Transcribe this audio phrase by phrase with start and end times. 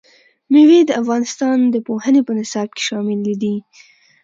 [0.51, 3.55] مېوې د افغانستان د پوهنې په نصاب کې شامل دي.